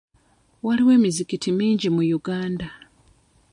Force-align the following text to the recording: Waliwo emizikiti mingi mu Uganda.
Waliwo 0.65 0.91
emizikiti 0.97 1.49
mingi 1.59 1.87
mu 1.95 2.01
Uganda. 2.19 2.67